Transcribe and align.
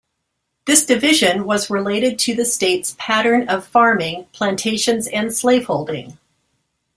This 0.65 0.83
division 0.83 1.45
was 1.45 1.69
related 1.69 2.17
to 2.17 2.33
the 2.33 2.43
state's 2.43 2.95
pattern 2.97 3.47
of 3.47 3.67
farming, 3.67 4.25
plantations 4.33 5.05
and 5.07 5.31
slaveholding. 5.31 6.17